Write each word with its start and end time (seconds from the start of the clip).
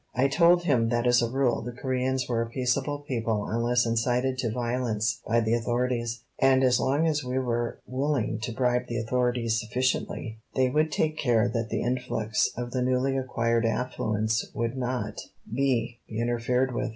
I 0.15 0.27
told 0.29 0.63
him 0.63 0.89
that 0.89 1.05
as 1.05 1.21
a 1.21 1.29
rule 1.29 1.61
the 1.61 1.71
Coreans 1.73 2.27
were 2.27 2.41
a 2.41 2.49
peaceable 2.49 3.03
people 3.07 3.45
unless 3.45 3.85
incited 3.85 4.39
to 4.39 4.49
violence 4.51 5.19
by 5.27 5.41
the 5.41 5.53
authorities, 5.53 6.21
and 6.39 6.63
as 6.63 6.79
long 6.79 7.05
as 7.05 7.23
we 7.23 7.37
were 7.37 7.77
willing 7.85 8.39
to 8.39 8.51
bribe 8.51 8.87
the 8.87 8.99
authorities 8.99 9.59
sufficiently 9.59 10.39
they 10.55 10.71
would 10.71 10.91
take 10.91 11.19
care 11.19 11.47
that 11.49 11.69
the 11.69 11.83
influx 11.83 12.49
of 12.57 12.71
the 12.71 12.81
newly 12.81 13.15
acquired 13.15 13.63
affluence 13.63 14.43
would 14.55 14.75
not 14.75 15.19
be 15.53 15.99
interfered 16.09 16.73
with. 16.73 16.89